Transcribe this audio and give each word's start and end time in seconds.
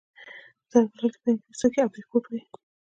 زردالو 0.71 1.07
ته 1.13 1.17
په 1.23 1.27
انګلیسي 1.31 1.79
Apricot 1.87 2.23
وايي. 2.27 2.41